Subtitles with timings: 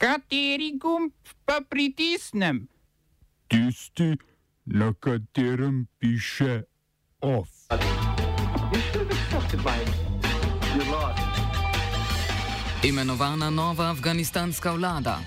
[0.00, 1.12] Kateri gumb
[1.44, 2.68] pa pritisnem?
[3.48, 4.16] Tisti,
[4.64, 6.62] na katerem piše
[7.20, 7.48] OF.
[12.82, 15.18] Imenovana nova afganistanska vlada.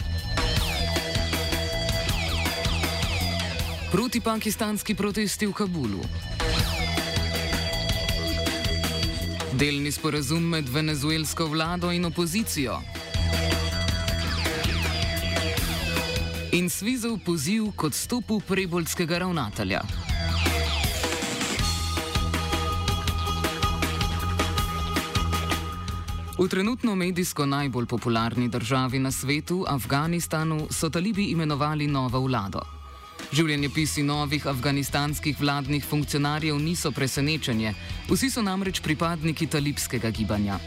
[3.91, 6.01] Protipakistanski protesti v Kabulu.
[9.53, 12.81] Delni sporazum med venezuelsko vlado in opozicijo.
[16.53, 19.81] In svizel poziv k odstopu prebolskega ravnatelja.
[26.37, 32.61] V trenutno medijsko najbolj popularni državi na svetu, Afganistanu, so talibi imenovali novo vlado.
[33.33, 37.73] Življenjepisi novih afganistanskih vladnih funkcionarjev niso presenečenje,
[38.13, 40.61] vsi so namreč pripadniki talibskega gibanja.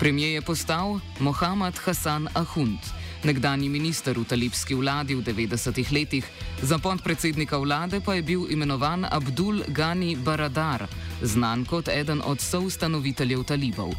[0.00, 2.82] Premijer je postal Mohamed Hassan Ahund,
[3.24, 6.24] nekdani minister v talibski vladi v 90-ih letih,
[6.62, 10.88] za podpredsednika vlade pa je bil imenovan Abdul Gani Baradar,
[11.22, 13.92] znan kot eden od soustanoviteljev talibov.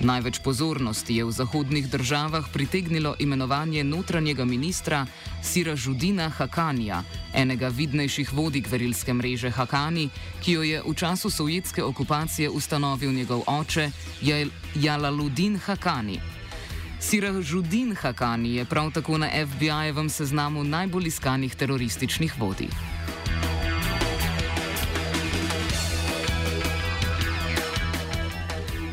[0.00, 5.06] Največ pozornosti je v zahodnih državah pritegnilo imenovanje notranjega ministra
[5.42, 7.00] Siražudina Hakanija,
[7.32, 10.10] enega vidnejših vodij gverilske mreže Hakani,
[10.44, 13.90] ki jo je v času sovjetske okupacije ustanovil njegov oče
[14.74, 16.35] Jalaludin Hakani.
[17.06, 22.68] Siražudin Hakani je prav tako na FBI-jevem seznamu najbolj iskanih terorističnih vodij.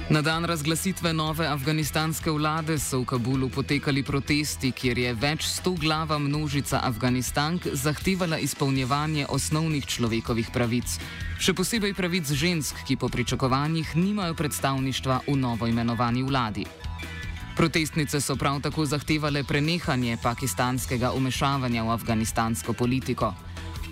[0.09, 5.73] Na dan razglasitve nove afganistanske vlade so v Kabulu potekali protesti, kjer je več sto
[5.73, 10.99] glava množica Afganistank zahtevala izpolnjevanje osnovnih človekovih pravic,
[11.41, 16.82] še posebej pravic žensk, ki po pričakovanjih nimajo predstavništva v novo imenovani vladi.
[17.55, 23.33] Protestnice so prav tako zahtevale prenehanje pakistanskega umešavanja v afganistansko politiko.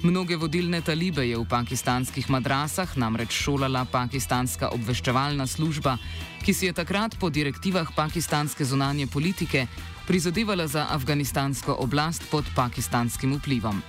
[0.03, 5.97] Mnoge vodilne talibe je v pakistanskih madrasah namreč šolala pakistanska obveščevalna služba,
[6.41, 9.67] ki si je takrat po direktivah pakistanske zunanje politike
[10.07, 13.81] prizadevala za afganistansko oblast pod pakistanskim vplivom.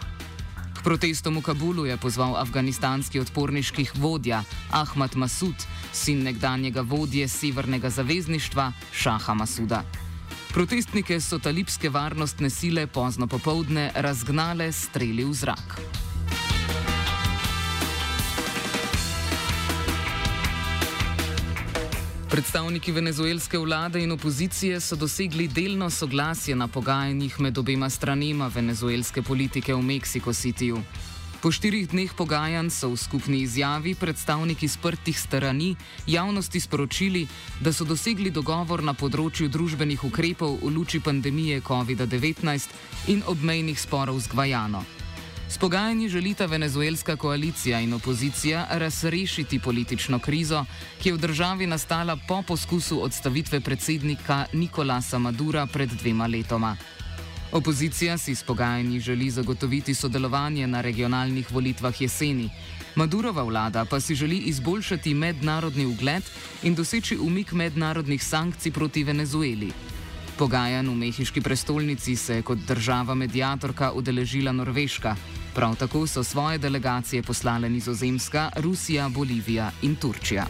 [0.83, 4.43] Protestom v Kabulu je pozval afganistanski odporniških vodja
[4.75, 5.55] Ahmad Masud,
[5.95, 9.85] sin nekdanjega vodje Severnega zavezništva Šaha Masuda.
[10.51, 15.79] Protestnike so talibske varnostne sile pozno popovdne razgnale streli v zrak.
[22.33, 29.23] Predstavniki venezuelske vlade in opozicije so dosegli delno soglasje na pogajanjih med obema stranema venezuelske
[29.23, 30.81] politike v Mexico Cityju.
[31.43, 35.77] Po štirih dneh pogajanj so v skupni izjavi predstavniki sprtih strani
[36.07, 37.27] javnosti sporočili,
[37.61, 44.25] da so dosegli dogovor na področju družbenih ukrepov v luči pandemije COVID-19 in obmejnih sporov
[44.25, 45.02] z Gvajano.
[45.53, 50.65] S pogajanji želita venezuelska koalicija in opozicija razrešiti politično krizo,
[51.03, 56.77] ki je v državi nastala po poskusu odstavitve predsednika Nikolasa Madura pred dvema letoma.
[57.53, 62.51] Opozicija si s pogajanji želi zagotoviti sodelovanje na regionalnih volitvah jeseni.
[62.95, 66.23] Madurova vlada pa si želi izboljšati mednarodni ugled
[66.63, 69.73] in doseči umik mednarodnih sankcij proti Venezueli.
[70.39, 75.17] Pogajanj v mehiški prestolnici se je kot država medijatorka udeležila Norveška.
[75.55, 80.47] Prav tako so svoje delegacije poslale Nizozemska, Rusija, Bolivija in Turčija.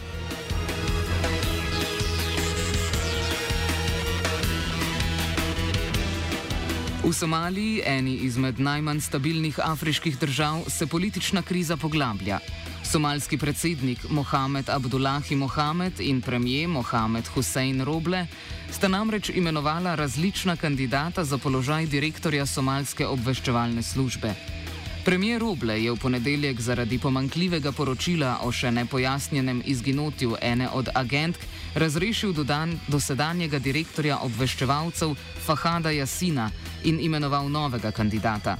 [7.03, 12.39] V Somaliji, eni izmed najmanj stabilnih afriških držav, se politična kriza poglablja.
[12.83, 18.27] Somalski predsednik Mohamed Abdullahi Mohamed in premijer Mohamed Hussein Roble
[18.71, 24.62] sta namreč imenovala različna kandidata za položaj direktorja somalske obveščevalne službe.
[25.03, 31.43] Premijer Roble je v ponedeljek zaradi pomankljivega poročila o še nepojasnjenem izginotju ene od agentk
[31.75, 35.11] razrešil dodan, dosedanjega direktorja obveščevalcev
[35.43, 36.47] Fahada Jasina
[36.87, 38.55] in imenoval novega kandidata.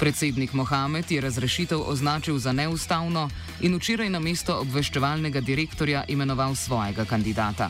[0.00, 3.28] Predsednik Mohamed je razrešitev označil za neustavno
[3.60, 7.68] in včeraj na mesto obveščevalnega direktorja imenoval svojega kandidata.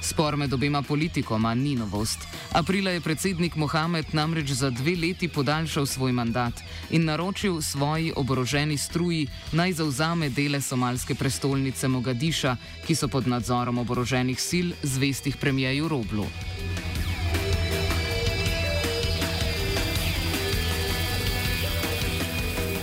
[0.00, 2.18] Spor med obema politikoma ni novost.
[2.52, 6.54] Aprila je predsednik Mohamed namreč za dve leti podaljšal svoj mandat
[6.90, 12.56] in naročil svoji oboroženi struji naj zauzame dele somalske prestolnice Mogadiša,
[12.86, 16.26] ki so pod nadzorom oboroženih sil zvestih premijeju Roblu.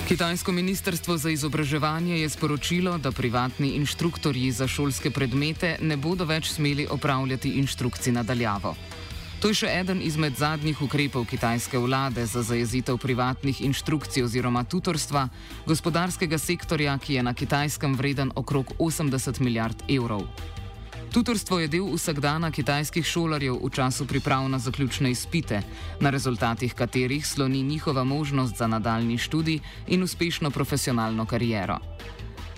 [0.05, 6.51] Kitajsko ministrstvo za izobraževanje je sporočilo, da privatni inštruktorji za šolske predmete ne bodo več
[6.53, 8.75] smeli opravljati inštrukcij nadaljavo.
[9.41, 15.25] To je še eden izmed zadnjih ukrepov kitajske vlade za zajezitev privatnih inštrukcij oziroma tutorstva
[15.65, 20.29] gospodarskega sektorja, ki je na kitajskem vreden okrog 80 milijard evrov.
[21.15, 25.61] Tutorstvo je del vsakdana kitajskih šolarjev v času priprav na zaključne izpite,
[26.03, 31.77] na rezultatih katerih sloni njihova možnost za nadaljni študij in uspešno profesionalno kariero.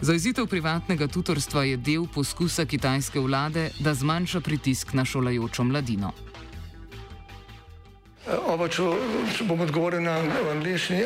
[0.01, 6.12] Zaizitev privatnega tutorstva je del poskusa kitajske vlade, da zmanjša pritisk na šolajočo mladino.
[8.48, 8.89] Oba, če,
[9.38, 10.18] če bom odgovoril na
[10.51, 11.06] angliški.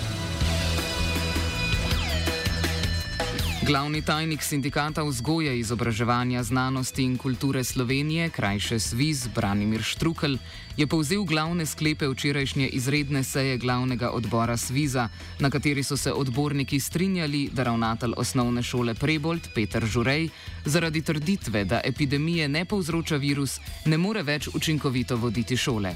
[3.71, 10.35] Glavni tajnik sindikata vzgoje, izobraževanja, znanosti in kulture Slovenije, krajše SVIZ, Branimir Štrukel,
[10.77, 15.07] je povzel glavne sklepe včerajšnje izredne seje glavnega odbora SVIZ-a,
[15.39, 20.29] na kateri so se odborniki strinjali, da ravnatelj osnovne šole Prebold Peter Žurej
[20.65, 25.95] zaradi trditve, da epidemije ne povzroča virus, ne more več učinkovito voditi šole.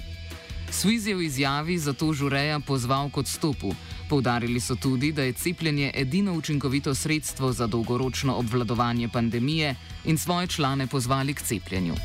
[0.71, 3.75] Sviz je v izjavi zato Žureja pozval k odstopu.
[4.09, 9.75] Poudarili so tudi, da je cepljenje edino učinkovito sredstvo za dolgoročno obvladovanje pandemije
[10.05, 11.95] in svoje člane pozvali k cepljenju.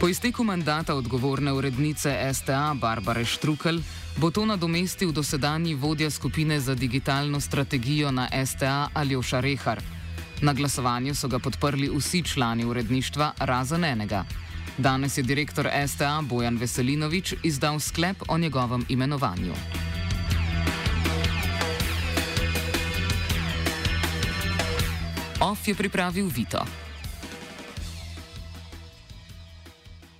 [0.00, 3.80] Po izteku mandata odgovorne urednice STA Barbare Štrukel
[4.16, 9.99] bo to nadomestil dosedanji vodja skupine za digitalno strategijo na STA Aljoša Rehar.
[10.42, 14.24] Na glasovanju so ga podprli vsi člani uredništva, razen enega.
[14.78, 19.52] Danes je direktor STA Bojan Veselinovič izdal sklep o njegovem imenovanju.
[25.40, 26.89] OF je pripravil Vito.